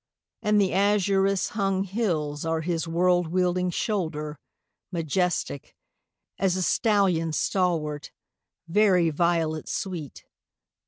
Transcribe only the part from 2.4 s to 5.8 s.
are his world wielding shoulder Majestic